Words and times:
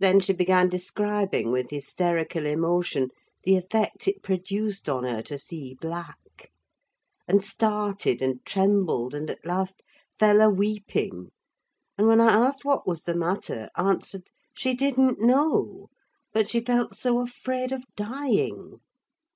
Then 0.00 0.18
she 0.18 0.32
began 0.32 0.68
describing 0.68 1.52
with 1.52 1.70
hysterical 1.70 2.44
emotion 2.44 3.10
the 3.44 3.54
effect 3.56 4.08
it 4.08 4.20
produced 4.20 4.88
on 4.88 5.04
her 5.04 5.22
to 5.22 5.38
see 5.38 5.74
black; 5.80 6.50
and 7.28 7.44
started, 7.44 8.20
and 8.20 8.44
trembled, 8.44 9.14
and, 9.14 9.30
at 9.30 9.46
last, 9.46 9.84
fell 10.12 10.40
a 10.40 10.50
weeping—and 10.50 11.28
when 12.08 12.20
I 12.20 12.32
asked 12.32 12.64
what 12.64 12.84
was 12.84 13.02
the 13.02 13.14
matter, 13.14 13.68
answered, 13.76 14.26
she 14.56 14.74
didn't 14.74 15.20
know; 15.20 15.88
but 16.32 16.48
she 16.48 16.58
felt 16.58 16.96
so 16.96 17.20
afraid 17.20 17.70
of 17.70 17.84
dying! 17.94 18.80